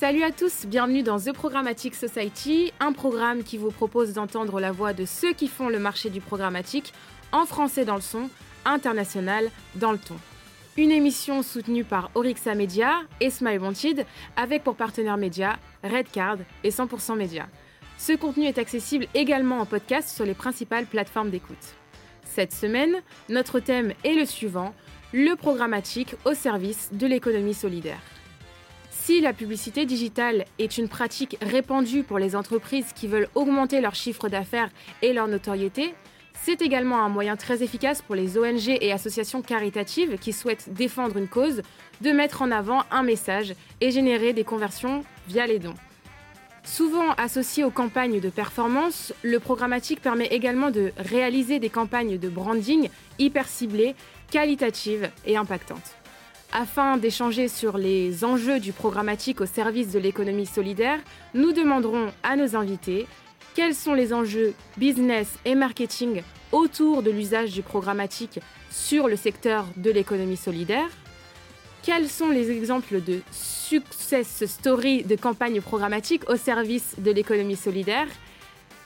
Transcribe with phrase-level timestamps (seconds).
[0.00, 4.72] Salut à tous, bienvenue dans The Programmatic Society, un programme qui vous propose d'entendre la
[4.72, 6.94] voix de ceux qui font le marché du programmatique,
[7.32, 8.30] en français dans le son,
[8.64, 10.16] international dans le ton.
[10.78, 14.06] Une émission soutenue par Orixa Media et Smile Wanted,
[14.36, 17.46] avec pour partenaires médias Redcard et 100% Média.
[17.98, 21.74] Ce contenu est accessible également en podcast sur les principales plateformes d'écoute.
[22.24, 24.72] Cette semaine, notre thème est le suivant,
[25.12, 28.00] le programmatique au service de l'économie solidaire.
[29.10, 33.96] Si la publicité digitale est une pratique répandue pour les entreprises qui veulent augmenter leur
[33.96, 34.70] chiffre d'affaires
[35.02, 35.96] et leur notoriété,
[36.44, 41.16] c'est également un moyen très efficace pour les ONG et associations caritatives qui souhaitent défendre
[41.16, 41.62] une cause
[42.02, 45.74] de mettre en avant un message et générer des conversions via les dons.
[46.62, 52.28] Souvent associé aux campagnes de performance, le programmatique permet également de réaliser des campagnes de
[52.28, 52.88] branding
[53.18, 53.96] hyper ciblées,
[54.30, 55.99] qualitatives et impactantes.
[56.52, 60.98] Afin d'échanger sur les enjeux du programmatique au service de l'économie solidaire,
[61.32, 63.06] nous demanderons à nos invités
[63.54, 69.64] quels sont les enjeux business et marketing autour de l'usage du programmatique sur le secteur
[69.76, 70.88] de l'économie solidaire,
[71.84, 78.08] quels sont les exemples de success story de campagnes programmatiques au service de l'économie solidaire,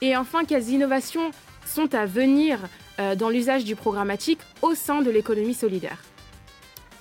[0.01, 1.31] et enfin quelles innovations
[1.65, 2.59] sont à venir
[2.99, 5.97] euh, dans l'usage du programmatique au sein de l'économie solidaire?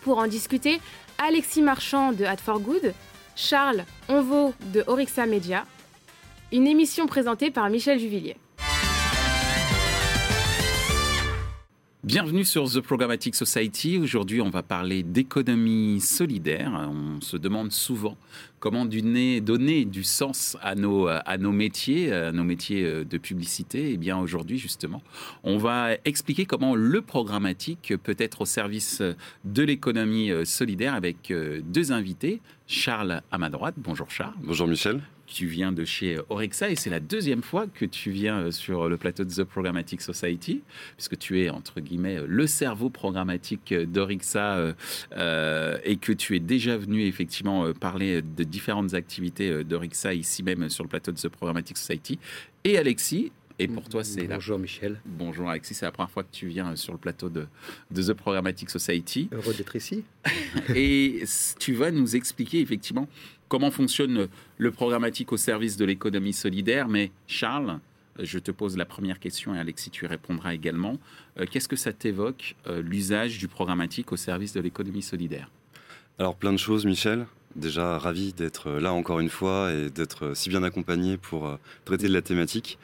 [0.04, 0.82] Pour en discuter,
[1.16, 2.92] Alexis Marchand de Ad for Good,
[3.36, 5.64] Charles Onvo de Orixa Media,
[6.52, 8.36] une émission présentée par Michel Juvillier.
[12.04, 13.96] Bienvenue sur The Programmatic Society.
[13.96, 16.70] Aujourd'hui, on va parler d'économie solidaire.
[16.92, 18.18] On se demande souvent
[18.60, 19.40] comment donner,
[19.86, 23.88] du sens à nos, à nos métiers, à nos métiers euh, de publicité.
[23.88, 25.02] Et eh bien aujourd'hui, justement,
[25.44, 29.00] on va expliquer comment le programmatique peut être au service
[29.46, 32.42] de l'économie euh, solidaire avec euh, deux invités.
[32.66, 33.76] Charles à ma droite.
[33.78, 34.34] Bonjour Charles.
[34.42, 35.00] Bonjour Michel
[35.34, 38.88] tu viens de chez Orexa et c'est la deuxième fois que tu viens euh, sur
[38.88, 40.62] le plateau de The Programmatic Society,
[40.96, 44.74] puisque tu es, entre guillemets, le cerveau programmatique d'Orexa
[45.16, 50.44] euh, et que tu es déjà venu effectivement euh, parler de différentes activités d'Orexa ici
[50.44, 52.20] même sur le plateau de The Programmatic Society.
[52.62, 55.00] Et Alexis, et pour toi, c'est Bonjour Michel.
[55.04, 57.46] Bonjour Alexis, c'est la première fois que tu viens sur le plateau de,
[57.92, 59.28] de The Programmatic Society.
[59.30, 60.02] Heureux d'être ici.
[60.74, 61.22] et
[61.60, 63.08] tu vas nous expliquer effectivement
[63.48, 64.28] comment fonctionne
[64.58, 66.88] le programmatique au service de l'économie solidaire.
[66.88, 67.78] Mais Charles,
[68.18, 70.98] je te pose la première question et Alexis, tu répondras également.
[71.38, 75.50] Euh, qu'est-ce que ça t'évoque, euh, l'usage du programmatique au service de l'économie solidaire?
[76.18, 77.26] Alors plein de choses, Michel.
[77.56, 82.08] Déjà ravi d'être là encore une fois et d'être si bien accompagné pour euh, traiter
[82.08, 82.78] de la thématique.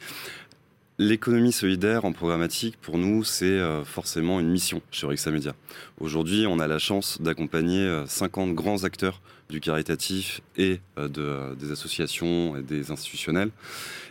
[1.02, 5.54] L'économie solidaire en programmatique, pour nous, c'est forcément une mission chez Rexa Media.
[5.98, 11.54] Aujourd'hui, on a la chance d'accompagner 50 grands acteurs du caritatif et euh, de, euh,
[11.54, 13.50] des associations et des institutionnels.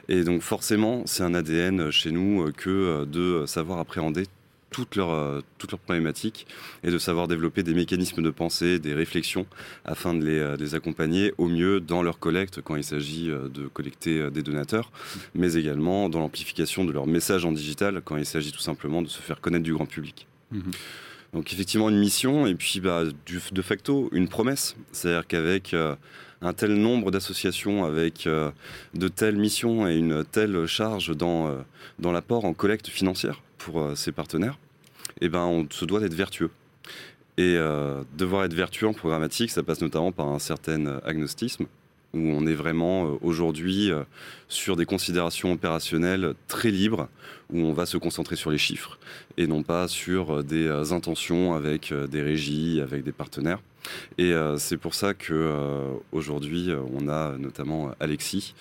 [0.08, 4.26] Et donc forcément, c'est un ADN chez nous euh, que de savoir appréhender
[4.72, 6.48] toutes leurs, toutes leurs problématiques
[6.84, 9.46] et de savoir développer des mécanismes de pensée, des réflexions
[9.86, 14.30] afin de les, les accompagner au mieux dans leur collecte quand il s'agit de collecter
[14.30, 14.92] des donateurs,
[15.34, 19.08] mais également dans l'amplification de leur message en digital quand il s'agit tout simplement de
[19.08, 20.28] se faire connaître du grand public.
[20.52, 20.60] Mmh
[21.34, 23.04] donc effectivement une mission et puis bah,
[23.52, 24.76] de facto une promesse.
[24.92, 25.96] C'est-à-dire qu'avec euh,
[26.42, 28.52] un tel nombre d'associations, avec euh,
[28.94, 31.58] de telles missions et une telle charge dans, euh,
[32.00, 34.58] dans l'apport en collecte financière pour ses partenaires,
[35.22, 36.50] eh ben, on se doit d'être vertueux.
[37.38, 37.58] Et
[38.18, 41.68] devoir être vertueux en programmatique, ça passe notamment par un certain agnostisme
[42.14, 44.04] où on est vraiment euh, aujourd'hui euh,
[44.48, 47.08] sur des considérations opérationnelles très libres,
[47.52, 49.00] où on va se concentrer sur les chiffres
[49.38, 53.62] et non pas sur euh, des intentions avec des régies, avec des partenaires.
[54.18, 58.54] Et c'est pour ça que aujourd'hui, on a notamment Alexis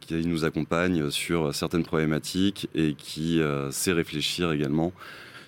[0.00, 3.40] qui nous accompagne sur certaines problématiques et qui
[3.70, 4.92] sait réfléchir également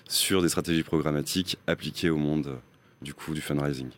[0.07, 2.57] sur des stratégies programmatiques appliquées au monde
[3.01, 3.89] du coup du fundraising.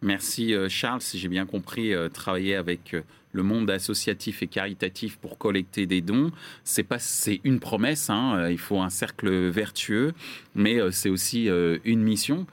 [0.00, 3.02] Merci euh, Charles, si j'ai bien compris, euh, travailler avec euh,
[3.32, 6.30] le monde associatif et caritatif pour collecter des dons,
[6.62, 10.12] c'est pas c'est une promesse, hein, il faut un cercle vertueux,
[10.54, 11.48] mais c'est aussi
[11.84, 12.46] une mission.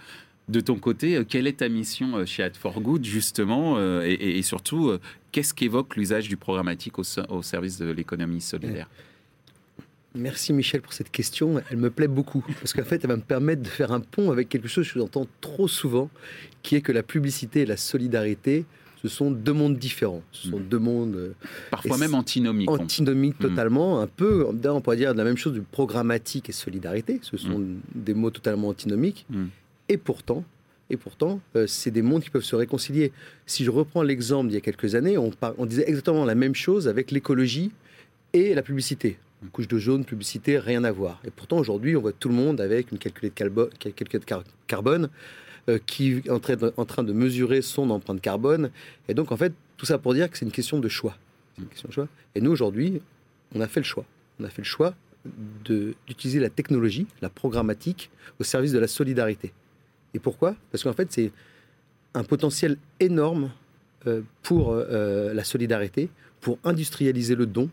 [0.48, 4.92] De ton côté, quelle est ta mission chez Ad for Good justement, et, surtout
[5.32, 8.88] qu'est-ce qu'évoque l'usage du programmatique au service de l'économie solidaire?
[10.16, 11.62] Merci Michel pour cette question.
[11.70, 14.32] Elle me plaît beaucoup parce qu'en fait, elle va me permettre de faire un pont
[14.32, 16.10] avec quelque chose que j'entends trop souvent,
[16.64, 18.66] qui est que la publicité et la solidarité,
[19.02, 20.24] ce sont deux mondes différents.
[20.32, 20.68] Ce sont mm.
[20.68, 21.16] deux mondes.
[21.16, 21.34] Euh,
[21.70, 22.70] Parfois même antinomiques.
[22.70, 23.50] Antinomiques mm.
[23.50, 24.00] totalement.
[24.00, 27.20] Un peu, on pourrait dire la même chose du programmatique et solidarité.
[27.22, 27.82] Ce sont mm.
[27.94, 29.28] des mots totalement antinomiques.
[29.90, 30.44] Et pourtant,
[30.92, 33.12] Et pourtant, euh, c'est des mondes qui peuvent se réconcilier.
[33.48, 36.88] Si je reprends l'exemple d'il y a quelques années, on, disait exactement la même chose
[36.88, 37.72] avec l'écologie
[38.34, 39.18] et la publicité.
[39.42, 41.22] Une couche de jaune, publicité, rien à voir.
[41.26, 45.10] Et pourtant, aujourd'hui, on voit tout le monde avec une calculette de carbone
[45.70, 48.70] euh, qui est en train, de, mesurer son empreinte carbone.
[49.08, 50.46] Et donc, en fait, tout ça pour dire que c'est.
[51.58, 52.08] Une question de choix.
[52.36, 53.02] Et nous, aujourd'hui,
[53.56, 54.06] on a fait le choix.
[54.40, 54.94] On a fait le choix
[55.64, 59.54] d'utiliser la technologie, la programmatique, au service de la solidarité.
[60.16, 60.56] Et pourquoi?
[60.72, 61.32] Parce qu'en fait, c'est
[62.14, 63.52] un potentiel énorme
[64.08, 66.10] euh, pour euh, la solidarité,
[66.40, 67.70] pour industrialiser le don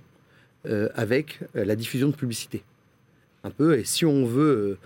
[0.67, 2.65] euh, avec la diffusion de publicité.
[3.45, 4.79] Un peu, et si on veut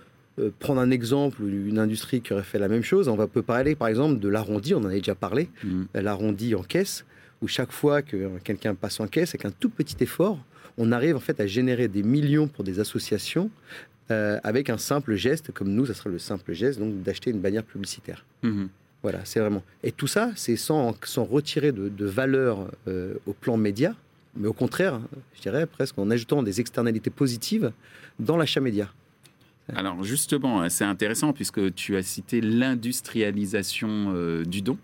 [0.59, 3.75] prendre un exemple d'une industrie qui aurait fait la même chose, on va peut parler
[3.75, 5.83] par exemple de l'arrondi, on en a déjà parlé, mmh.
[5.95, 7.05] l'arrondi en caisse,
[7.41, 10.39] où chaque fois que quelqu'un passe en caisse, avec un tout petit effort,
[10.77, 13.49] on arrive en fait à générer des millions pour des associations
[14.09, 17.39] euh, avec un simple geste, comme nous, ça serait le simple geste, donc d'acheter une
[17.39, 18.25] bannière publicitaire.
[18.43, 18.69] Mhm.
[19.03, 19.63] Voilà, c'est vraiment.
[19.83, 23.95] Et tout ça, c'est sans, sans retirer de, valeur euh, au plan média,
[24.35, 24.99] mais au contraire,
[25.35, 27.71] je dirais presque en ajoutant des externalités positives
[28.19, 28.89] dans l'achat média.
[29.75, 34.77] Alors justement, c'est intéressant puisque tu as cité l'industrialisation euh, du don,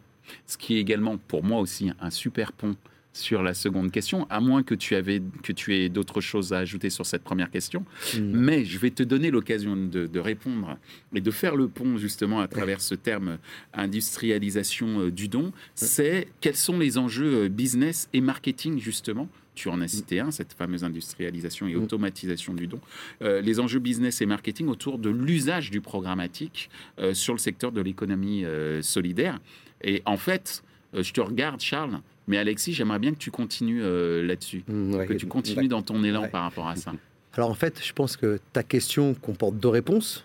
[0.45, 2.75] ce qui est également pour moi aussi un super pont
[3.13, 6.57] sur la seconde question, à moins que tu, avais, que tu aies d'autres choses à
[6.57, 7.85] ajouter sur cette première question.
[8.15, 8.31] Hmm.
[8.33, 10.77] Mais je vais te donner l'occasion de, répondre
[11.13, 13.37] et de faire le pont justement à travers ce terme
[13.73, 15.51] industrialisation euh, du don.
[15.75, 19.29] C'est quels sont les enjeux euh, business et marketing justement?
[19.53, 21.83] Tu en as cité un, cette fameuse industrialisation et hmm.
[21.83, 22.79] automatisation du don,
[23.21, 26.71] euh, les enjeux business et marketing autour de l'usage du programmatique
[27.13, 28.45] sur le secteur de l'économie
[28.81, 29.39] solidaire.
[29.83, 30.63] Et en fait,
[30.93, 35.13] je te regarde, Charles, mais Alexis, j'aimerais bien que tu continues euh, là-dessus, mmh, que
[35.13, 36.93] tu continues dans ton élan par rapport à ça.
[37.35, 40.23] Alors en fait, je pense que ta question comporte deux réponses.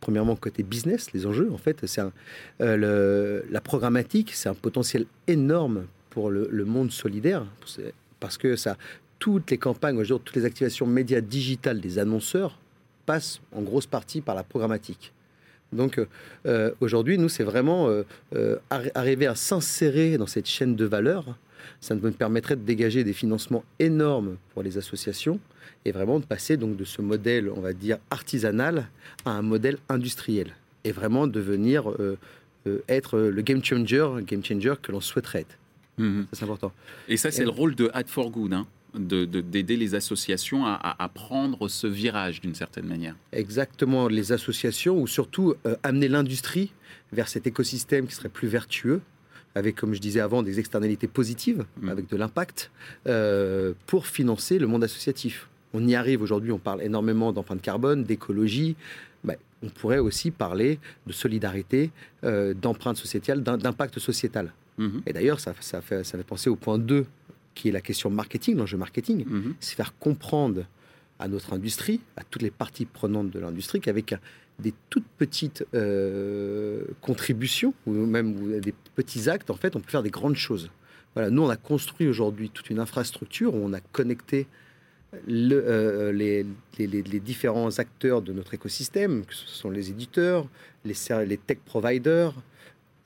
[0.00, 2.00] Premièrement, côté business, les enjeux, en fait, c'est
[2.60, 7.46] euh, la programmatique, c'est un potentiel énorme pour le, monde solidaire,
[8.18, 8.76] parce que ça,
[9.18, 12.58] toutes les campagnes, aujourd'hui, toutes les activations médias digitales des annonceurs
[13.06, 15.12] passent en grosse partie par la programmatique.
[15.72, 16.00] Donc
[16.46, 18.02] euh, aujourd'hui, nous, c'est vraiment euh,
[18.34, 18.56] euh,
[18.94, 21.36] arriver à s'insérer dans cette chaîne de valeur.
[21.80, 25.38] Ça nous permettrait de dégager des financements énormes pour les associations
[25.84, 28.88] et vraiment de passer donc de ce modèle, on va dire, artisanal
[29.24, 31.94] à un modèle industriel et vraiment devenir
[32.88, 35.58] être le game changer, game changer que l'on souhaiterait être.
[35.98, 36.72] Mmh c'est important.
[37.08, 38.52] Et ça, c'est le rôle de Ad for Good.
[38.54, 43.14] Hein d'aider les associations à, prendre ce virage d'une certaine manière.
[43.32, 46.72] Exactement, les associations, ou surtout euh, amener l'industrie
[47.12, 49.00] vers cet écosystème qui serait plus vertueux,
[49.54, 51.88] avec, comme je disais avant, des externalités positives, mm.
[51.88, 52.70] avec de l'impact,
[53.06, 55.48] euh, pour financer le monde associatif.
[55.72, 58.76] On y arrive aujourd'hui, on parle énormément d'empreinte carbone, d'écologie.
[59.62, 61.90] On pourrait aussi parler de solidarité,
[62.24, 64.54] euh, d'empreinte sociétale, d'impact sociétal.
[64.78, 65.02] Mm-hmm.
[65.04, 67.04] Et d'ailleurs, ça, ça, fait, ça fait penser au point 2
[67.54, 69.54] qui est la question marketing, l'enjeu marketing, mhm.
[69.60, 70.64] c'est faire comprendre
[71.18, 74.14] à notre industrie, à toutes les parties prenantes de l'industrie, qu'avec
[74.58, 80.02] des toutes petites euh, contributions ou même des petits actes, en fait, on peut faire
[80.02, 80.70] des grandes choses.
[81.14, 84.46] Voilà, nous, on a construit aujourd'hui toute une infrastructure où on a connecté
[85.26, 86.46] le, euh, les,
[86.78, 90.46] les, les, différents acteurs de notre écosystème, que ce sont les éditeurs,
[90.84, 90.94] les,
[91.26, 92.32] les tech providers,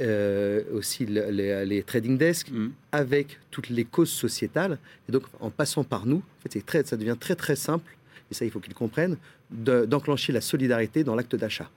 [0.05, 2.69] euh, aussi les, trading desks, mm.
[2.93, 4.79] avec toutes les causes sociétales.
[5.09, 7.97] Et donc, en passant par nous, en fait, très, ça devient très très simple,
[8.31, 9.17] et ça il faut qu'ils comprennent,
[9.51, 11.71] d'enclencher la solidarité dans l'acte d'achat.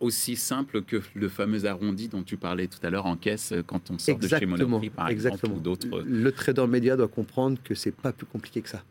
[0.00, 3.62] Aussi simple que le fameux arrondi dont tu parlais tout à l'heure en caisse euh,
[3.66, 6.02] quand on sort de chez Monoprix, par exemple, ou d'autres.
[6.06, 8.84] Le trader média doit comprendre que c'est pas plus compliqué que ça.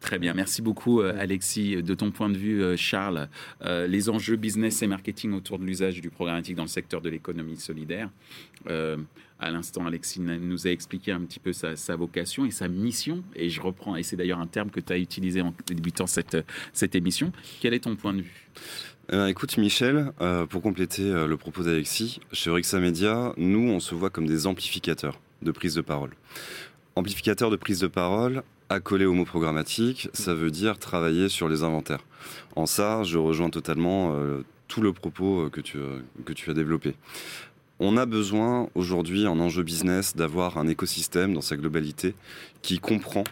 [0.00, 1.82] Très bien, merci beaucoup euh, Alexis.
[1.82, 3.28] De ton point de vue, euh, Charles,
[3.64, 7.08] euh, les enjeux business et marketing autour de l'usage du programmatique dans le secteur de
[7.08, 8.10] l'économie solidaire.
[9.40, 13.22] à l'instant, Alexis nous a expliqué un petit peu sa, vocation et sa mission.
[13.36, 16.36] Et je reprends, et c'est d'ailleurs un terme que tu as utilisé en débutant cette,
[16.72, 17.32] cette émission.
[17.60, 18.48] Quel est ton point de vue?
[19.28, 20.12] Écoute Michel,
[20.50, 25.20] pour compléter le propos d'Alexis, chez Rixa Media, nous on se voit comme des amplificateurs
[25.42, 26.10] de prise de parole.
[26.96, 31.62] Amplificateurs de prise de parole, accoler au mot programmatique, ça veut dire travailler sur les
[31.62, 32.04] inventaires.
[32.56, 36.50] En ça, je rejoins totalement euh, tout le propos euh, que tu, euh, que tu
[36.50, 36.94] as développé.
[37.80, 42.14] On a besoin aujourd'hui en enjeu business d'avoir un écosystème dans sa globalité
[42.60, 43.24] qui comprend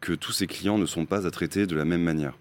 [0.00, 2.36] que tous ces clients ne sont pas à traiter de la même manière.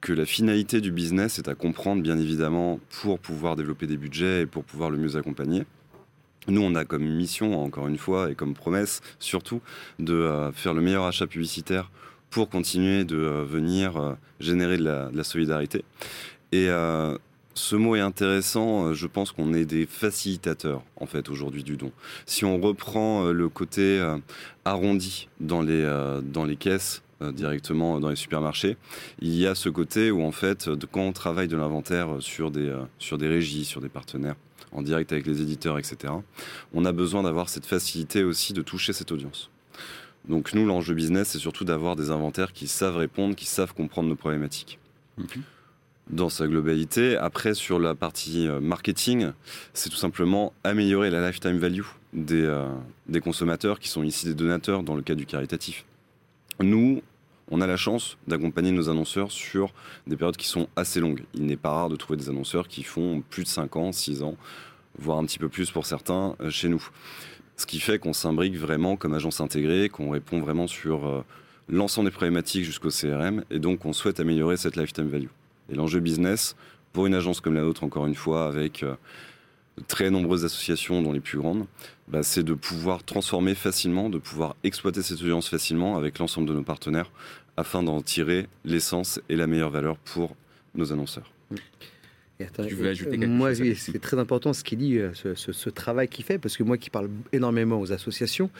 [0.00, 4.42] Que la finalité du business est à comprendre bien évidemment pour pouvoir développer des budgets
[4.42, 5.64] et pour pouvoir le mieux accompagner.
[6.48, 9.60] Nous, on a comme mission, encore une fois, et comme promesse, surtout,
[9.98, 11.90] de euh, faire le meilleur achat publicitaire
[12.30, 15.84] pour continuer de euh, venir euh, générer de la, solidarité.
[16.52, 16.68] Et
[17.54, 18.94] ce mot est intéressant.
[18.94, 21.90] Je pense qu'on est des facilitateurs, en fait, aujourd'hui du don.
[22.24, 24.00] Si on reprend le côté
[24.64, 28.76] arrondi dans les, caisses, directement dans les supermarchés.
[29.20, 32.76] Il y a ce côté où en fait, quand on travaille de l'inventaire sur des
[33.26, 34.36] régies, sur des partenaires,
[34.76, 36.12] en direct avec les éditeurs, etc.,
[36.74, 39.50] on a besoin d'avoir cette facilité aussi de toucher cette audience.
[40.28, 44.08] Donc nous, l'enjeu business, c'est surtout d'avoir des inventaires qui savent répondre, qui savent comprendre
[44.08, 44.78] nos problématiques.
[46.10, 49.32] Dans sa globalité, après sur la partie euh, marketing,
[49.74, 52.68] c'est tout simplement améliorer la lifetime value des, euh,
[53.08, 55.84] des consommateurs qui sont ici des donateurs dans le cas du caritatif.
[56.60, 57.02] Nous,
[57.50, 59.72] on a la chance d'accompagner nos annonceurs sur
[60.06, 61.24] des périodes qui sont assez longues.
[61.34, 64.22] Il n'est pas rare de trouver des annonceurs qui font plus de 5 ans, 6
[64.22, 64.36] ans,
[64.98, 66.86] voire un petit peu plus pour certains euh, chez nous.
[67.56, 71.24] Ce qui fait qu'on s'imbrique vraiment comme agence intégrée, qu'on répond vraiment sur euh,
[71.68, 75.28] l'ensemble des problématiques jusqu'au CRM, et donc on souhaite améliorer cette lifetime value.
[75.70, 76.56] Et l'enjeu business,
[76.92, 78.94] pour une agence comme la nôtre, encore une fois, avec euh,
[79.88, 81.66] très nombreuses associations, dont les plus grandes,
[82.08, 86.54] bah, c'est de pouvoir transformer facilement, de pouvoir exploiter cette audience facilement avec l'ensemble de
[86.54, 87.10] nos partenaires,
[87.56, 90.36] afin d'en tirer l'essence et la meilleure valeur pour
[90.74, 91.30] nos annonceurs.
[92.38, 95.70] Tu veux ajouter quelque moi, chose c'est très important ce qu'il dit, euh, ce, ce
[95.70, 98.50] travail qu'il fait, parce que moi qui parle énormément aux associations,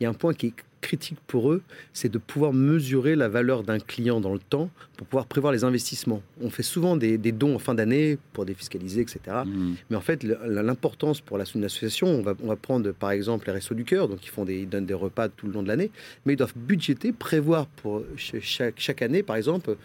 [0.00, 0.54] il y a un point qui est
[0.86, 1.62] critique pour eux,
[1.92, 5.64] c'est de pouvoir mesurer la valeur d'un client dans le temps pour pouvoir prévoir les
[5.64, 6.22] investissements.
[6.40, 9.18] On fait souvent des, dons en fin d'année pour défiscaliser, etc.
[9.44, 9.74] Mmh.
[9.90, 13.74] Mais en fait, l'importance pour l'association, on va, on va prendre par exemple les Restos
[13.74, 15.90] du Cœur, donc ils, font des, ils donnent des repas tout le long de l'année,
[16.24, 19.76] mais ils doivent budgéter, prévoir pour chaque, chaque année, par exemple,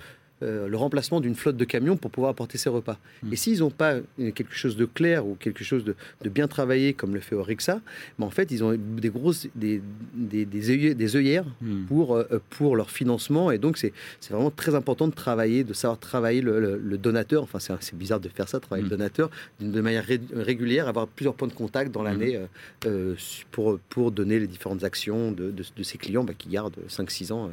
[0.43, 2.97] euh, le remplacement d'une flotte de camions pour pouvoir apporter ces repas.
[3.21, 3.33] Hmm.
[3.33, 5.95] Et s'ils n'ont pas quelque chose de clair ou quelque chose de,
[6.29, 7.79] bien travaillé comme le fait Orixa,
[8.17, 9.81] mais en fait, ils ont des grosses des,
[10.13, 11.85] des, des, œillères, hmm.
[11.85, 13.51] pour, euh, pour leur financement.
[13.51, 13.93] Et donc, c'est
[14.29, 17.43] vraiment très important de travailler, de savoir travailler le, donateur.
[17.43, 18.97] Enfin, c'est bizarre de faire ça, travailler le hmm.
[18.97, 19.29] donateur
[19.59, 22.39] de manière régulière, avoir plusieurs points de contact dans l'année
[22.85, 23.15] euh,
[23.51, 27.51] pour, pour donner les différentes actions de, de, ces clients bah, qui gardent 5-6 ans.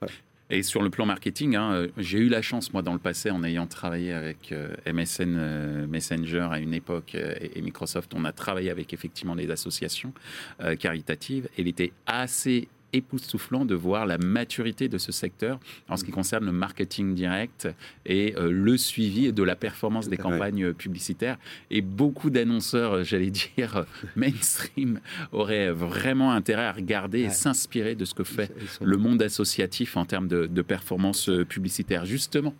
[0.00, 0.12] voilà.
[0.48, 3.30] Et sur le plan marketing, hein, euh, j'ai eu la chance, moi, dans le passé,
[3.30, 8.32] en ayant travaillé avec euh, MSN euh, Messenger à une époque et, Microsoft, on a
[8.32, 10.12] travaillé avec effectivement des associations
[10.78, 11.48] caritatives.
[11.58, 16.44] Il était assez époustouflant de voir la maturité de ce secteur en ce qui concerne
[16.44, 17.68] le marketing direct
[18.04, 21.38] et euh, le suivi de la performance des campagnes publicitaires.
[21.70, 23.84] Et beaucoup d'annonceurs, euh, j'allais dire,
[24.16, 25.00] mainstream,
[25.32, 30.04] auraient vraiment intérêt à regarder et s'inspirer de ce que fait le monde associatif en
[30.04, 32.04] termes de, de performance euh, publicitaire.
[32.04, 32.54] Justement,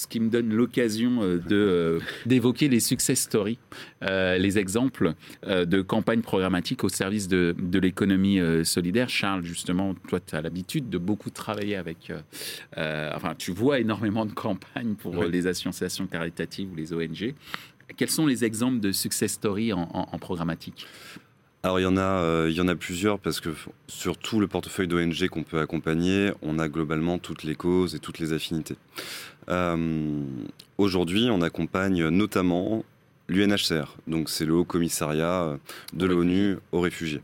[0.00, 3.58] ce qui me donne l'occasion euh, de euh, d'évoquer les success stories,
[4.02, 5.14] euh, les exemples
[5.46, 9.08] de campagnes programmatiques au service de, de l'économie solidaire.
[9.08, 12.12] Charles, justement, toi, tu as l'habitude de beaucoup travailler avec...
[12.76, 17.34] enfin, tu vois énormément de campagnes pour les associations caritatives ou les ONG.
[17.96, 20.86] Quels sont les exemples de success stories en, en programmatique?
[21.62, 23.50] Alors il y en a, euh, il y en a plusieurs parce que
[23.86, 27.98] sur tout le portefeuille d'ONG qu'on peut accompagner, on a globalement toutes les causes et
[27.98, 28.76] toutes les affinités.
[29.50, 30.24] Euh,
[30.78, 32.84] aujourd'hui, on accompagne notamment
[33.28, 35.56] l'UNHCR, donc c'est le Haut Commissariat euh,
[35.92, 37.22] de l'ONU aux réfugiés.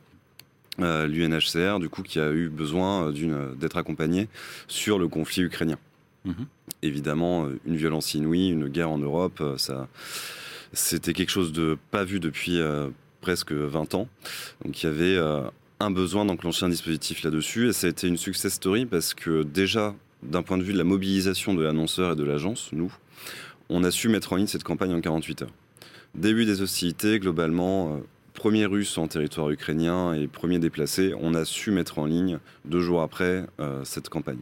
[0.78, 3.10] L'UNHCR, du coup, qui a eu besoin
[3.58, 4.28] d'être accompagné
[4.68, 5.78] sur le conflit ukrainien.
[6.26, 6.46] Mhm.
[6.82, 9.88] Évidemment, une violence inouïe, une guerre en Europe, ça,
[10.74, 12.60] c'était quelque chose de pas vu depuis
[13.26, 14.08] presque 20 ans.
[14.64, 15.42] Donc il y avait euh,
[15.80, 19.42] un besoin d'enclencher un dispositif là-dessus et ça a été une success story parce que
[19.42, 19.96] déjà,
[20.28, 22.92] d'un point de vue de la mobilisation de l'annonceur et de l'agence, nous,
[23.68, 25.52] on a su mettre en ligne cette campagne en 48 heures.
[26.14, 27.98] Début des hostilités, globalement, euh,
[28.34, 32.80] premier russe en territoire ukrainien et premier déplacé, on a su mettre en ligne deux
[32.80, 34.38] jours après euh, cette campagne.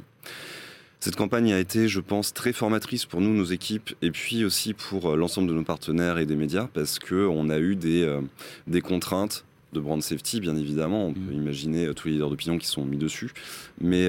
[1.01, 4.73] Cette campagne a été, je pense, très formatrice pour nous, nos équipes, et puis aussi
[4.73, 8.21] pour euh, l'ensemble de nos partenaires et des médias, parce qu'on a eu des,
[8.67, 11.07] des contraintes de brand safety, bien évidemment.
[11.07, 11.35] On peut mm.
[11.35, 13.33] imaginer euh, tous les leaders d'opinion qui sont mis dessus,
[13.81, 14.09] mais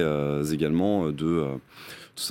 [0.52, 1.44] également de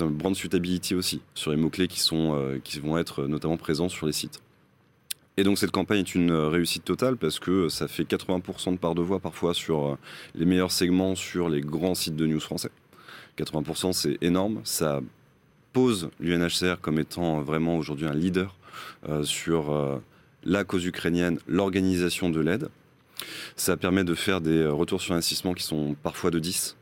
[0.00, 4.12] brand suitability aussi, sur les mots-clés qui, sont, qui vont être notamment présents sur les
[4.12, 4.40] sites.
[5.36, 8.94] Et donc cette campagne est une réussite totale parce que ça fait 80% de part
[8.94, 9.98] de voix parfois sur
[10.34, 12.70] les meilleurs segments sur les grands sites de news français.
[13.36, 14.60] 80%, c'est énorme.
[14.64, 15.00] Ça
[15.72, 18.56] pose l'UNHCR comme étant vraiment aujourd'hui un leader
[19.08, 19.98] euh, sur euh,
[20.44, 22.68] la cause ukrainienne, l'organisation de l'aide.
[23.56, 26.76] Ça permet de faire des retours sur investissement qui sont parfois de 10,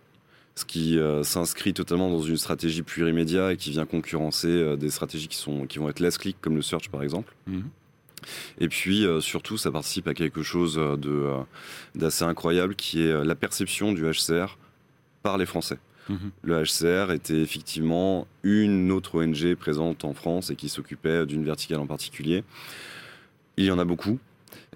[0.57, 5.29] ce qui euh, s'inscrit totalement dans une stratégie plurimédia et qui vient concurrencer des stratégies
[5.29, 7.35] qui, sont, qui vont être less click, comme le search par exemple.
[7.47, 7.65] Mhm.
[8.59, 10.81] Et puis surtout, ça participe à quelque chose
[11.95, 14.57] d'assez incroyable qui est la perception du HCR
[15.23, 15.79] par les Français.
[16.09, 16.31] Mhm.
[16.43, 21.81] Le HCR était effectivement une autre ONG présente en France et qui s'occupait d'une verticale
[21.81, 22.45] en particulier.
[23.57, 24.19] Il y en a beaucoup.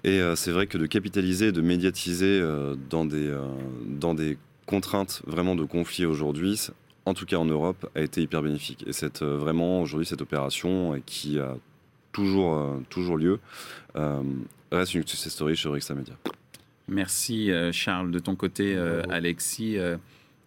[0.03, 3.41] Et euh, c'est vrai que de capitaliser, de médiatiser euh, dans, des, euh,
[3.85, 6.67] dans des contraintes vraiment de conflit aujourd'hui,
[7.05, 8.85] en tout cas en Europe, a été hyper bénéfique.
[8.87, 11.55] Et c'est vraiment aujourd'hui cette opération qui a
[12.11, 13.39] toujours, toujours lieu
[14.71, 16.13] reste une success story chez Orixa Media.
[16.87, 18.11] Merci Charles.
[18.11, 18.77] De ton côté,
[19.09, 19.77] Alexis,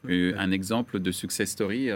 [0.09, 1.87] un exemple de success story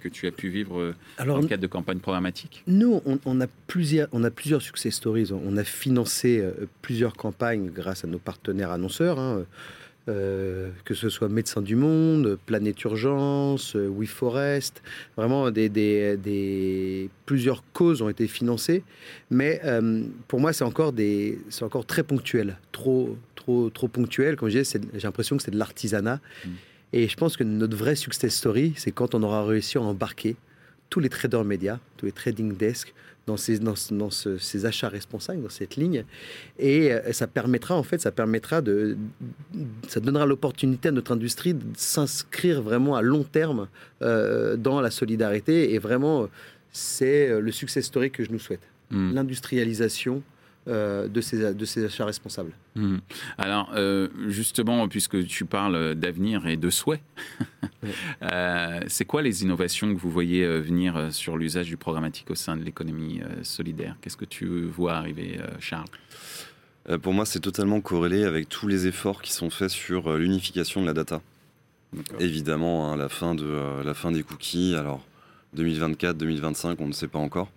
[0.00, 4.08] que tu as pu vivre dans le cadre de campagne programmatique Nous, on, a plusieurs,
[4.12, 5.30] on a plusieurs success stories.
[5.32, 6.42] On a financé
[6.82, 9.18] plusieurs campagnes grâce à nos partenaires annonceurs.
[9.18, 9.44] Hein.
[10.10, 14.82] Euh, que ce soit Médecins du Monde, Planète Urgence, euh, WeForest,
[15.16, 18.84] vraiment des, des, plusieurs causes ont été financées,
[19.30, 24.36] mais euh, pour moi c'est encore des, c'est encore très ponctuel, trop, trop, trop ponctuel.
[24.36, 26.48] Comme je disais, j'ai l'impression que c'est de l'artisanat, mmh.
[26.96, 30.36] Et je pense que notre vraie success story, c'est quand on aura réussi à embarquer
[30.90, 32.94] tous les traders médias, tous les trading desks,
[33.26, 33.74] dans ces, dans,
[34.10, 36.04] ces achats responsables, dans cette ligne.
[36.56, 38.96] Et euh, ça permettra, en fait, ça permettra de.
[39.88, 43.66] Ça donnera l'opportunité à notre industrie de s'inscrire vraiment à long terme
[44.02, 45.74] euh, dans la solidarité.
[45.74, 46.28] Et vraiment,
[46.70, 48.68] c'est euh, le succès historique que je nous souhaite.
[48.90, 49.14] Hmm.
[49.14, 50.22] L'industrialisation
[50.66, 52.52] euh, de, ces, de ces achats responsables.
[52.74, 52.96] Hmm.
[53.36, 57.02] Alors, euh, justement, puisque tu parles d'avenir et de souhait,
[58.22, 62.56] euh, c'est quoi les innovations que vous voyez venir sur l'usage du programmatique au sein
[62.56, 63.96] de l'économie solidaire?
[64.00, 65.84] Qu'est-ce que tu vois arriver, Charles?
[67.02, 70.86] Pour moi, c'est totalement corrélé avec tous les efforts qui sont faits sur l'unification de
[70.86, 71.20] la data.
[72.20, 74.76] Évidemment, hein, la, fin de, la fin des cookies.
[74.76, 75.04] Alors,
[75.54, 77.48] 2024, 2025, on ne sait pas encore.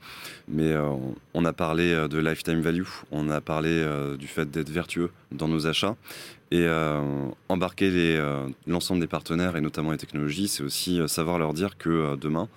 [0.47, 0.93] Mais euh,
[1.33, 5.11] on a parlé euh, de lifetime value, on a parlé euh, du fait d'être vertueux
[5.31, 5.95] dans nos achats.
[6.49, 6.65] Et
[7.49, 8.21] embarquer
[8.67, 12.47] l'ensemble des partenaires et notamment les technologies, c'est aussi savoir leur dire que demain,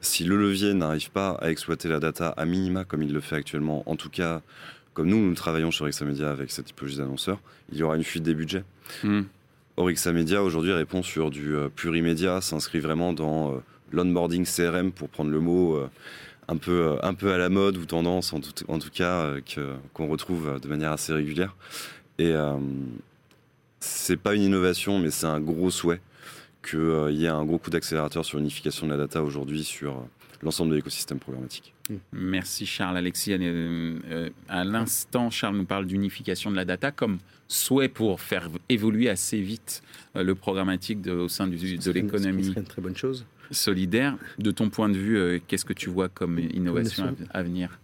[0.00, 3.34] si le levier n'arrive pas à exploiter la data à minima comme il le fait
[3.34, 4.40] actuellement, en tout cas
[4.92, 7.40] comme nous, nous travaillons sur Examedia avec cette typologie d'annonceurs,
[7.72, 8.62] il y aura une fuite des budgets.
[9.02, 9.22] Hmm.
[9.76, 13.60] Orixa Media aujourd'hui répond sur du plurimédia, s'inscrit vraiment dans
[13.94, 15.88] l'onboarding CRM, pour prendre le mot euh,
[16.48, 19.22] un, peu, euh, un peu à la mode ou tendance, en tout, en tout cas,
[19.22, 19.40] euh,
[19.92, 21.56] qu'on retrouve de manière assez régulière.
[22.18, 22.32] Et
[23.80, 26.00] c'est pas une innovation, mais c'est un gros souhait
[26.62, 30.06] qu'il y ait un gros coup d'accélérateur sur l'unification de la data aujourd'hui sur
[30.40, 31.74] l'ensemble de l'écosystème programmatique.
[32.12, 32.96] Merci Charles.
[32.96, 33.34] Alexis,
[34.48, 39.40] à l'instant, Charles nous parle d'unification de la data comme souhait pour faire évoluer assez
[39.40, 39.82] vite
[40.14, 42.44] le programmatique au sein du, de l'économie.
[42.44, 44.16] C'est une très bonne chose solidaire.
[44.38, 47.78] De ton point de vue, euh, qu'est-ce que tu vois comme innovation à, venir?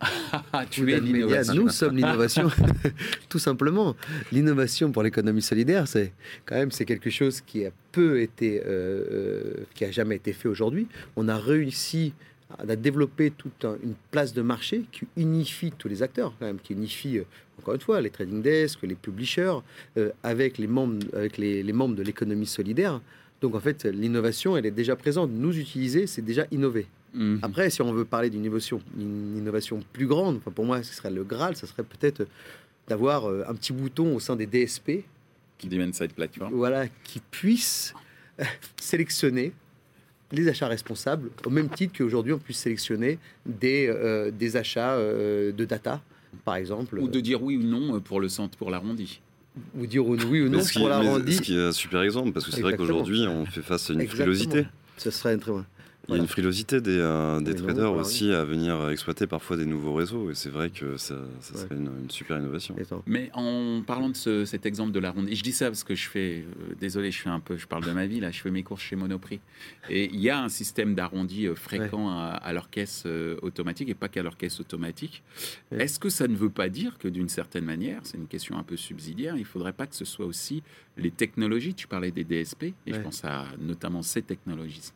[0.70, 1.54] Tu es l'innovation.
[1.54, 2.50] Nous sommes l'innovation,
[3.28, 3.96] tout simplement.
[4.32, 6.12] L'innovation pour l'économie solidaire, c'est
[6.44, 10.32] quand même c'est quelque chose qui a peu été, euh, euh, qui a jamais été
[10.32, 10.86] fait aujourd'hui.
[11.16, 12.12] On a réussi
[12.58, 16.74] à développer toute une place de marché qui unifie tous les acteurs, quand même, qui
[16.74, 17.18] unifie
[17.58, 19.56] encore une fois les trading desks, les publishers,
[20.22, 23.00] avec les membres, avec les membres de l'économie solidaire.
[23.40, 25.30] Donc en fait, l'innovation, elle est déjà présente.
[25.30, 26.86] Nous utiliser, c'est déjà innover.
[27.14, 27.40] Mhm.
[27.42, 30.94] Après, si on veut parler d'une innovation, une innovation plus grande, enfin pour moi, ce
[30.94, 32.26] serait le Graal, ce serait peut-être
[32.88, 35.04] d'avoir euh, un petit bouton au sein des DSP.
[35.58, 36.52] Qui Demand Side Platform.
[36.54, 37.94] Voilà, qui puisse
[38.40, 38.44] euh,
[38.80, 39.52] sélectionner
[40.32, 45.64] les achats responsables, au même titre qu'aujourd'hui, on puisse sélectionner des, euh, des achats de
[45.64, 46.02] data,
[46.44, 46.98] par exemple.
[46.98, 49.20] Ou de dire oui ou non pour le centre, pour l'arrondi
[49.74, 51.36] ou dire oui ou non pour l'arrondi.
[51.36, 53.94] Ce qui est un super exemple, parce que c'est vrai qu'aujourd'hui, on fait face à
[53.94, 54.66] une frilosité.
[54.96, 55.52] Ce serait très
[56.08, 59.66] il y a une frilosité des, euh, des traders aussi à venir exploiter parfois des
[59.66, 62.76] nouveaux réseaux et c'est vrai que ça, serait une, super innovation.
[63.06, 66.44] Mais en parlant de cet exemple de l'arrondi, je dis ça parce que je fais,
[66.44, 68.62] euh, désolé, je fais un peu, je parle de ma vie là, je fais mes
[68.62, 69.40] courses chez Monoprix.
[69.90, 73.04] Et il y a un système d'arrondi euh, fréquent à, leur caisse
[73.42, 75.22] automatique et pas qu'à leur caisse automatique.
[75.70, 78.62] Est-ce que ça ne veut pas dire que d'une certaine manière, c'est une question un
[78.62, 80.62] peu subsidiaire, il faudrait pas que ce soit aussi
[80.96, 84.92] les technologies, tu parlais des DSP et je pense à notamment ces technologies,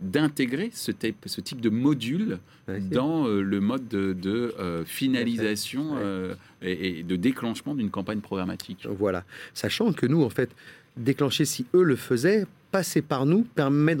[0.00, 6.34] d'intégrer ce type, ce type de module dans euh, le mode de, euh, finalisation euh,
[6.62, 8.86] et, de déclenchement d'une campagne programmatique.
[8.88, 9.24] Voilà.
[9.54, 10.50] Sachant que nous, en fait,
[10.96, 13.96] déclencher si eux le faisaient, passer par nous permet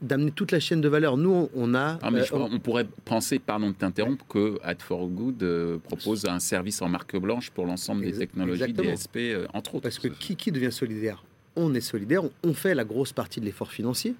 [0.00, 1.16] d'amener toute la chaîne de valeur.
[1.16, 1.98] Nous, on a.
[2.02, 2.58] Ah, on...
[2.58, 7.50] pourrait penser, pardon de t'interrompre, que Ad for Good propose un service en marque blanche
[7.50, 9.84] pour l'ensemble des technologies DSP, entre autres.
[9.84, 11.22] Parce que qui, qui devient solidaire?
[11.54, 14.14] On est solidaire, on fait la grosse partie de l'effort financier.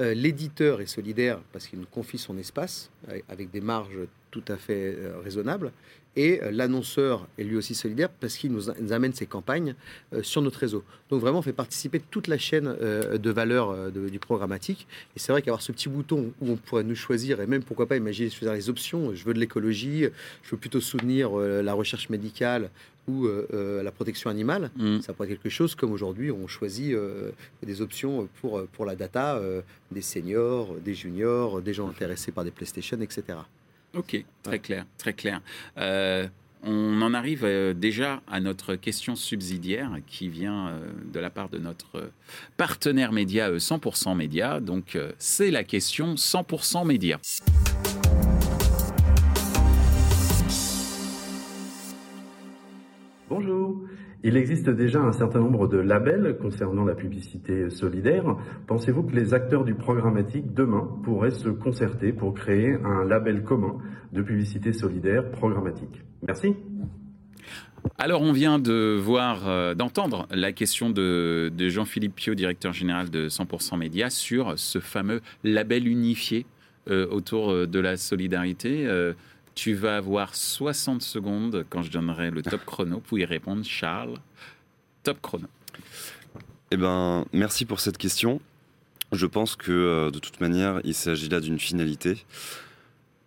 [0.00, 2.90] Euh, l'éditeur est solidaire parce qu'il nous confie son espace
[3.28, 3.98] avec des marges
[4.30, 5.72] tout à fait raisonnables.
[6.16, 9.74] Et euh, l'annonceur est lui aussi solidaire parce qu'il nous, amène ses campagnes
[10.12, 10.82] euh, sur notre réseau.
[11.08, 14.86] Donc vraiment, on fait participer toute la chaîne euh, de valeur du programmatique.
[15.16, 17.86] Et c'est vrai qu'avoir ce petit bouton où on pourrait nous choisir, et même pourquoi
[17.86, 20.06] pas imaginer les options, je veux de l'écologie,
[20.42, 22.70] je veux plutôt soutenir la recherche médicale
[23.10, 23.28] ou
[23.82, 25.00] la protection animale, mmh.
[25.00, 26.94] ça pourrait être quelque chose comme aujourd'hui on choisit
[27.62, 29.40] des options pour, pour la data
[29.90, 33.38] des seniors, des juniors, des gens intéressés par des PlayStation, etc.
[33.94, 35.40] Ok, très clair, très clair.
[35.78, 36.28] Euh,
[36.62, 40.80] on en arrive euh, déjà à notre question subsidiaire qui vient euh,
[41.12, 42.10] de la part de notre
[42.56, 44.60] partenaire média 100% Média.
[44.60, 47.18] Donc c'est la question 100% Média.
[54.22, 58.36] Il existe déjà un certain nombre de labels concernant la publicité solidaire.
[58.66, 63.78] Pensez-vous que les acteurs du programmatique demain pourraient se concerter pour créer un label commun
[64.12, 66.54] de publicité solidaire programmatique Merci.
[67.96, 73.28] Alors, on vient de voir, euh, d'entendre la question de, Jean-Philippe Pio, directeur général de
[73.28, 76.44] 100% Média, sur ce fameux label unifié
[76.88, 78.86] euh, autour euh, de la solidarité.
[79.54, 83.64] Tu vas avoir 60 secondes quand je donnerai le top chrono pour y répondre.
[83.64, 84.18] Charles,
[85.02, 85.48] top chrono.
[86.70, 88.40] Eh ben, merci pour cette question.
[89.12, 92.24] Je pense que euh, de toute manière, il s'agit là d'une finalité.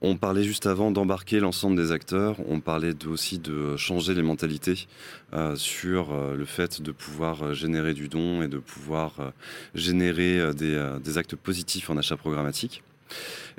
[0.01, 4.87] On parlait juste avant d'embarquer l'ensemble des acteurs, on parlait aussi de changer les mentalités
[5.33, 9.33] euh, sur euh, le fait de pouvoir générer du don et de pouvoir
[9.75, 12.83] générer des, actes positifs en achat programmatique.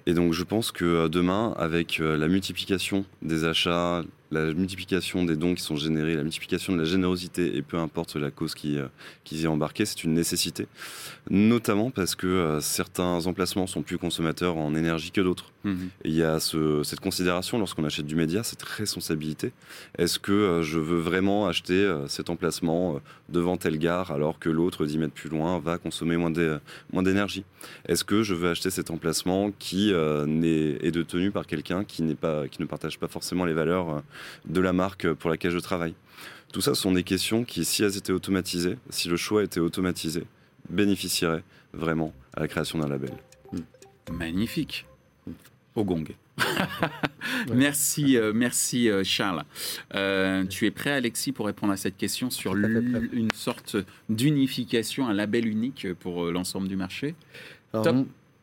[0.06, 5.24] Et donc je pense que euh, demain, avec euh, la multiplication des achats, la multiplication
[5.24, 8.54] des dons qui sont générés, la multiplication de la générosité, et peu importe la cause
[8.54, 8.86] qui, euh,
[9.24, 10.66] qui y est embarquée, c'est une nécessité.
[11.30, 15.53] Notamment parce que certains emplacements sont plus consommateurs en énergie que d'autres.
[15.64, 15.88] Mhm.
[16.04, 19.52] Il y a cette considération lorsqu'on achète du média, cette responsabilité.
[19.98, 24.86] Est-ce que euh, je veux vraiment acheter cet emplacement devant telle gare alors que l'autre,
[24.86, 26.30] 10 mètres plus loin, va consommer moins
[27.02, 27.44] d'énergie?
[27.86, 32.02] Est-ce que je veux acheter cet emplacement qui est, est de tenue par quelqu'un qui,
[32.14, 34.02] pas, qui ne partage pas forcément les valeurs
[34.46, 35.94] de la marque pour laquelle je travaille?
[36.54, 40.22] Tout ça sont des questions qui, si elles étaient automatisées, si le choix était automatisé,
[40.70, 43.10] bénéficieraient vraiment à la création d'un label.
[44.12, 44.86] Magnifique.
[45.74, 46.04] Au gong.
[47.52, 49.44] merci, euh, merci euh, Charles.
[49.94, 53.76] Euh, tu es prêt, Alexis, pour répondre à cette question sur une sorte
[54.08, 57.14] d'unification, un label unique pour l'ensemble du marché?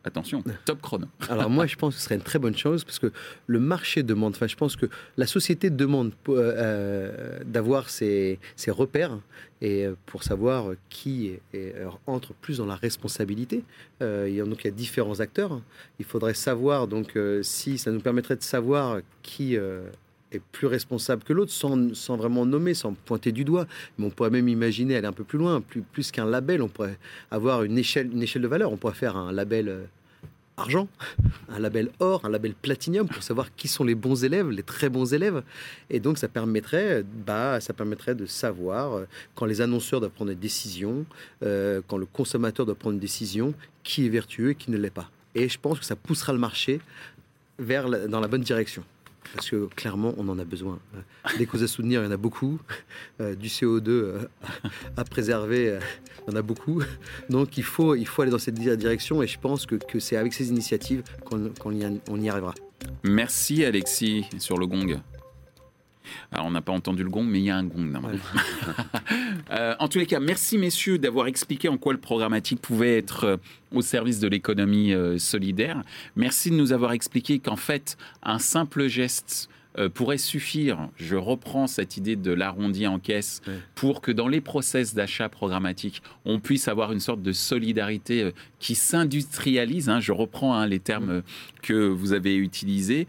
[0.04, 1.06] Attention, top chrono.
[1.28, 3.12] Alors moi, je pense que ce serait une très bonne chose parce que
[3.46, 4.86] le marché demande, enfin je pense que
[5.16, 8.38] la société demande euh, euh, d'avoir ses,
[8.68, 9.18] repères
[9.60, 11.38] et euh, pour savoir qui
[12.06, 13.62] entre plus dans la responsabilité.
[14.00, 15.60] il y a, donc il y a différents acteurs.
[16.00, 19.56] Il faudrait savoir donc si ça nous permettrait de savoir qui
[20.32, 23.66] est plus responsable que l'autre sans, sans, vraiment nommer, sans pointer du doigt.
[23.98, 26.68] Mais on pourrait même imaginer aller un peu plus loin, plus, plus qu'un label, on
[26.68, 26.98] pourrait
[27.30, 28.72] avoir une échelle, une échelle de valeur.
[28.72, 29.84] On pourrait faire un label euh,
[30.56, 30.88] argent,
[31.48, 34.88] un label or, un label platinium pour savoir qui sont les bons élèves, les très
[34.88, 35.42] bons élèves.
[35.90, 40.30] Et donc ça permettrait, bah, ça permettrait de savoir euh, quand les annonceurs doivent prendre
[40.30, 41.04] des décisions,
[41.42, 44.90] euh, quand le consommateur doit prendre une décision, qui est vertueux et qui ne l'est
[44.90, 45.10] pas.
[45.34, 46.80] Et je pense que ça poussera le marché
[47.58, 48.84] vers dans la bonne direction
[49.34, 50.78] parce que clairement, on en a besoin.
[51.38, 52.60] Des causes à soutenir, il y en a beaucoup.
[53.20, 54.18] Euh, du CO2 euh,
[54.96, 55.80] à préserver, euh,
[56.26, 56.82] il y en a beaucoup.
[57.30, 60.16] Donc il faut, il faut aller dans cette direction et je pense que, que c'est
[60.16, 62.54] avec ces initiatives qu'on y, on y arrivera.
[63.04, 65.00] Merci Alexis sur le gong.
[66.30, 68.20] Alors, on n'a pas entendu le gong, mais il y a un gong normalement.
[69.50, 73.24] Euh, en tous les cas, merci messieurs d'avoir expliqué en quoi le programmatique pouvait être
[73.24, 73.36] euh,
[73.72, 75.82] au service de l'économie euh, solidaire.
[76.16, 81.66] Merci de nous avoir expliqué qu'en fait, un simple geste euh, pourrait suffire, je reprends
[81.66, 83.40] cette idée de l'arrondi en caisse,
[83.74, 88.32] pour que dans les process d'achat programmatique, on puisse avoir une sorte de solidarité euh,
[88.58, 89.88] qui s'industrialise.
[89.88, 90.00] Hein.
[90.00, 91.20] je reprends hein, les termes euh,
[91.62, 93.06] que vous avez utilisés.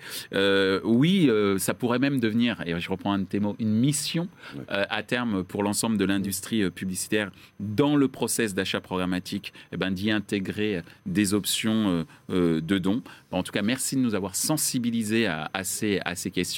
[0.84, 4.28] oui, ça pourrait même devenir, et je reprends un de tes mots, une mission
[4.68, 10.12] à terme pour l'ensemble de l'industrie publicitaire dans le process d'achat programmatique, eh ben, d'y
[10.12, 13.02] intégrer des options de dons.
[13.32, 16.53] En tout cas, merci de nous avoir sensibilisés à, ces, à ces questions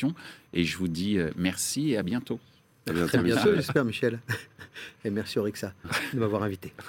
[0.53, 2.39] et je vous dis euh, merci et à bientôt.
[2.88, 4.19] À bientôt, j'espère, Michel.
[5.05, 5.73] Et merci, Orixa,
[6.13, 6.71] de m'avoir invité.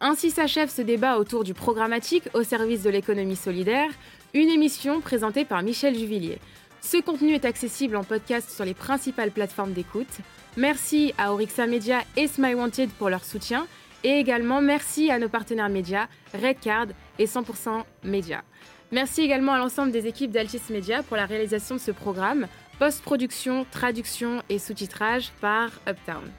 [0.00, 3.88] Ainsi s'achève ce débat autour du programmatique au service de l'économie solidaire,
[4.34, 6.38] une émission présentée par Michel Juvillier.
[6.80, 10.18] Ce contenu est accessible en podcast sur les principales plateformes d'écoute.
[10.56, 13.68] Merci à Orixa Media et Smile Wanted pour leur soutien.
[14.04, 16.86] Et également merci à nos partenaires médias, Redcard
[17.18, 18.42] et 100% Média.
[18.90, 22.46] Merci également à l'ensemble des équipes d'Altis Media pour la réalisation de ce programme,
[22.78, 26.30] post-production, traduction et sous-titrage par Uptown.